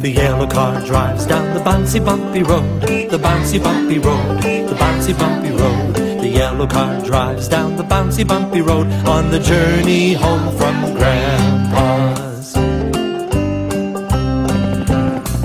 The 0.00 0.10
yellow 0.10 0.46
car 0.46 0.84
drives 0.84 1.26
down 1.26 1.54
the 1.54 1.60
bouncy 1.60 2.04
bumpy 2.04 2.42
road, 2.42 2.82
the 2.82 3.18
bouncy 3.18 3.62
bumpy 3.62 3.98
road, 3.98 4.42
the 4.42 4.76
bouncy 4.78 5.18
bumpy 5.18 5.50
road. 5.50 5.94
The 5.94 6.28
yellow 6.28 6.66
car 6.66 7.00
drives 7.02 7.48
down 7.48 7.76
the 7.76 7.82
bouncy 7.82 8.26
bumpy 8.26 8.60
road 8.60 8.86
on 9.06 9.30
the 9.30 9.40
journey 9.40 10.12
home 10.12 10.54
from 10.56 10.94
Grandpa's. 10.94 12.52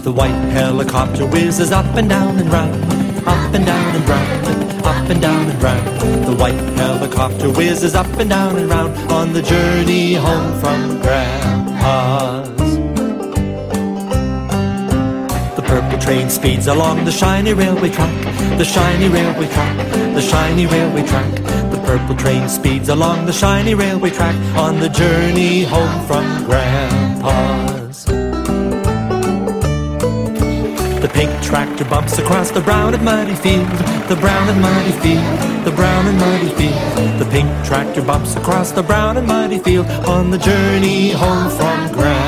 The 0.03 0.11
white 0.11 0.41
helicopter 0.51 1.25
whizzes 1.27 1.71
up 1.71 1.95
and 1.95 2.09
down 2.09 2.37
and 2.37 2.51
round, 2.51 2.83
up 3.25 3.53
and 3.55 3.65
down 3.65 3.95
and 3.95 4.09
round, 4.09 4.85
up 4.85 5.09
and 5.09 5.21
down 5.21 5.49
and 5.49 5.63
round. 5.63 6.25
The 6.27 6.35
white 6.35 6.63
helicopter 6.77 7.49
whizzes 7.49 7.95
up 7.95 8.07
and 8.19 8.29
down 8.29 8.57
and 8.57 8.69
round 8.69 9.11
on 9.11 9.31
the 9.31 9.41
journey 9.41 10.13
home 10.13 10.59
from 10.59 11.01
Grandpa's. 11.01 12.50
Train 16.11 16.29
speeds 16.29 16.67
along 16.67 17.05
the 17.05 17.11
shiny 17.11 17.53
railway 17.53 17.89
track, 17.89 18.13
the 18.57 18.65
shiny 18.65 19.07
railway 19.07 19.47
track, 19.47 19.77
the 20.13 20.21
shiny 20.21 20.65
railway 20.65 21.03
track. 21.07 21.33
The 21.71 21.81
purple 21.85 22.17
train 22.17 22.49
speeds 22.49 22.89
along 22.89 23.27
the 23.27 23.31
shiny 23.31 23.75
railway 23.75 24.09
track 24.09 24.35
on 24.57 24.81
the 24.81 24.89
journey 24.89 25.63
home 25.63 26.05
from 26.07 26.25
Grandpa's. 26.43 28.03
The 31.03 31.09
pink 31.13 31.31
tractor 31.41 31.85
bumps 31.85 32.17
across 32.19 32.51
the 32.51 32.59
brown 32.59 32.93
and 32.93 33.05
muddy 33.05 33.35
field, 33.35 33.69
the 34.09 34.17
brown 34.17 34.49
and 34.49 34.61
muddy 34.61 34.91
field, 35.03 35.65
the 35.65 35.71
brown 35.71 36.07
and 36.07 36.17
muddy 36.19 36.49
field. 36.59 37.19
The 37.21 37.29
pink 37.31 37.49
tractor 37.65 38.01
bumps 38.01 38.35
across 38.35 38.73
the 38.73 38.83
brown 38.83 39.15
and 39.15 39.25
muddy 39.25 39.59
field 39.59 39.87
on 40.15 40.29
the 40.29 40.39
journey 40.39 41.11
home 41.11 41.49
from 41.49 41.93
Grandpa's. 41.93 42.20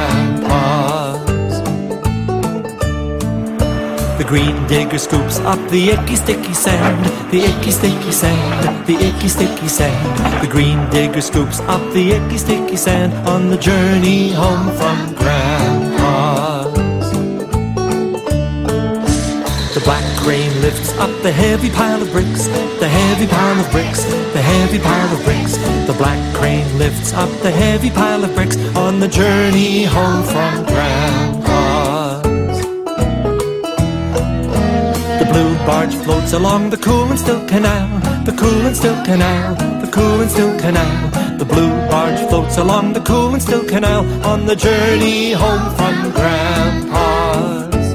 The 4.18 4.24
green 4.24 4.68
digger 4.68 5.00
scoops 5.00 5.40
up 5.40 5.58
the 5.70 5.90
icky 5.90 6.16
sticky 6.16 6.54
sand, 6.54 7.04
the 7.32 7.42
icky 7.46 7.72
sticky 7.72 8.12
sand, 8.12 8.86
the 8.86 8.94
icky 8.94 9.28
sticky 9.28 9.68
sand. 9.68 10.42
The 10.42 10.48
green 10.48 10.88
digger 10.92 11.20
scoops 11.20 11.60
up 11.62 11.82
the 11.94 12.12
icky 12.12 12.38
sticky 12.38 12.76
sand 12.76 13.14
on 13.28 13.50
the 13.50 13.58
journey 13.58 14.32
home 14.32 14.70
from 14.78 15.16
Grandpa's. 15.16 16.74
The 19.74 19.82
black 19.84 20.06
crane 20.20 20.62
lifts 20.62 20.94
up 21.00 21.10
the 21.24 21.32
heavy 21.32 21.72
pile 21.72 22.00
of 22.00 22.12
bricks, 22.12 22.46
the 22.80 22.88
heavy 22.88 23.26
pile 23.26 23.60
of 23.60 23.72
bricks, 23.72 24.04
the 24.34 24.41
heavy 24.41 24.78
pile 24.78 25.12
of 25.12 25.24
bricks. 25.26 25.58
The 25.88 25.96
black 25.98 26.22
crane 26.36 26.78
lifts 26.78 27.14
up 27.14 27.32
the 27.41 27.52
heavy 27.52 27.90
pile 27.90 28.24
of 28.24 28.34
bricks 28.36 28.58
on 28.76 29.00
the 29.00 29.08
journey 29.08 29.86
home 29.86 30.24
from 30.24 30.66
Grandpa's. 30.66 31.63
Blue 35.34 35.55
barge 35.65 35.95
floats 35.95 36.34
along 36.34 36.70
the 36.70 36.77
cool 36.77 37.05
and 37.09 37.20
still 37.20 37.43
canal, 37.48 37.87
the 38.23 38.35
cool 38.41 38.62
and 38.67 38.76
still 38.77 38.99
canal, 39.03 39.55
the 39.84 39.89
cool 39.91 40.21
and 40.21 40.29
still 40.29 40.53
canal. 40.59 41.09
The 41.39 41.45
blue 41.45 41.73
barge 41.91 42.21
floats 42.29 42.57
along 42.57 42.93
the 42.93 43.01
cool 43.01 43.34
and 43.34 43.41
still 43.41 43.65
canal 43.73 44.01
on 44.31 44.45
the 44.45 44.55
journey 44.55 45.31
home 45.31 45.67
from 45.77 45.95
Grandpa's. 46.17 47.87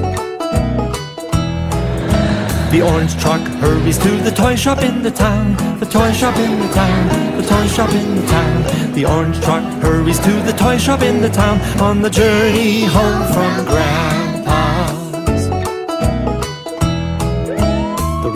The 2.73 2.81
orange 2.91 3.15
truck 3.23 3.43
hurries 3.63 3.97
to 4.05 4.11
the 4.27 4.31
toy 4.31 4.55
shop 4.55 4.79
in 4.89 5.01
the 5.01 5.11
town, 5.11 5.47
the 5.79 5.89
toy 5.97 6.11
shop 6.11 6.35
in 6.37 6.59
the 6.59 6.71
town, 6.81 7.01
the 7.37 7.47
toy 7.53 7.67
shop 7.75 7.91
in 8.01 8.07
the 8.19 8.27
town. 8.27 8.93
The 8.97 9.05
orange 9.05 9.39
truck 9.45 9.63
hurries 9.83 10.19
to 10.27 10.33
the 10.49 10.53
toy 10.53 10.77
shop 10.77 11.01
in 11.01 11.21
the 11.21 11.29
town 11.29 11.57
on 11.79 12.01
the 12.01 12.09
journey 12.09 12.83
home 12.83 13.23
from 13.33 13.65
Grandpa's. 13.65 14.08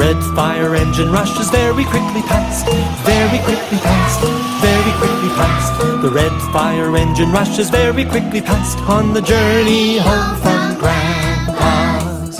Red 0.03 0.22
fire 0.36 0.75
engine 0.75 1.09
rushes 1.14 1.50
very 1.50 1.86
quickly 1.86 2.22
past, 2.24 2.66
very 3.06 3.40
quickly 3.47 3.78
past, 3.88 4.19
very 4.62 4.94
quickly 5.00 5.30
past. 5.40 5.72
The 6.02 6.12
red 6.12 6.36
fire 6.52 6.94
engine 6.97 7.31
rushes 7.31 7.69
very 7.69 8.03
quickly 8.03 8.42
past 8.42 8.78
on 8.80 9.13
the 9.13 9.22
journey 9.22 10.00
home 10.00 10.36
from 10.44 10.78
Grandpa's. 10.81 12.38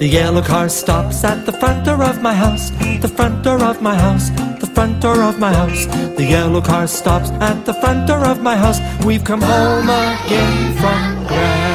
The 0.00 0.08
yellow 0.18 0.42
car 0.42 0.68
stops 0.68 1.22
at 1.22 1.46
the 1.46 1.52
front 1.52 1.84
door 1.84 2.02
of 2.02 2.20
my 2.20 2.34
house, 2.34 2.70
the 3.00 3.12
front 3.18 3.44
door 3.44 3.62
of 3.62 3.80
my 3.80 3.94
house, 3.94 4.30
the 4.58 4.70
front 4.74 5.00
door 5.00 5.22
of 5.22 5.38
my 5.38 5.52
house. 5.52 5.86
The 6.16 6.26
yellow 6.36 6.60
car 6.60 6.88
stops 6.88 7.30
at 7.50 7.64
the 7.66 7.74
front 7.74 8.08
door 8.08 8.24
of 8.26 8.42
my 8.42 8.56
house. 8.56 8.80
We've 9.04 9.22
come 9.22 9.42
home 9.42 9.88
again 9.88 10.74
from 10.80 11.26
Grand. 11.28 11.65